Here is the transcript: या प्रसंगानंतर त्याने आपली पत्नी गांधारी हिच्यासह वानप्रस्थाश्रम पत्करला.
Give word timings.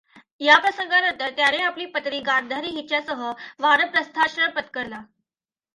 या 0.41 0.57
प्रसंगानंतर 0.59 1.29
त्याने 1.29 1.57
आपली 1.57 1.85
पत्नी 1.85 2.19
गांधारी 2.19 2.67
हिच्यासह 2.67 3.31
वानप्रस्थाश्रम 3.59 4.49
पत्करला. 4.49 5.01